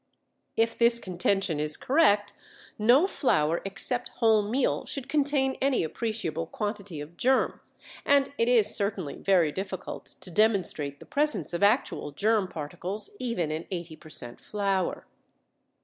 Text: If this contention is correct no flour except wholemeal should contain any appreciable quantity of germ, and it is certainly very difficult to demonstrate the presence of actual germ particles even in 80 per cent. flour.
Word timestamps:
If 0.57 0.75
this 0.75 0.97
contention 0.97 1.59
is 1.59 1.77
correct 1.77 2.33
no 2.79 3.05
flour 3.05 3.61
except 3.63 4.09
wholemeal 4.19 4.87
should 4.87 5.07
contain 5.07 5.59
any 5.61 5.83
appreciable 5.83 6.47
quantity 6.47 6.99
of 7.01 7.17
germ, 7.17 7.61
and 8.03 8.33
it 8.39 8.47
is 8.47 8.73
certainly 8.75 9.13
very 9.17 9.51
difficult 9.51 10.15
to 10.21 10.31
demonstrate 10.31 10.99
the 10.99 11.05
presence 11.05 11.53
of 11.53 11.61
actual 11.61 12.11
germ 12.13 12.47
particles 12.47 13.11
even 13.19 13.51
in 13.51 13.67
80 13.69 13.95
per 13.97 14.09
cent. 14.09 14.41
flour. 14.41 15.05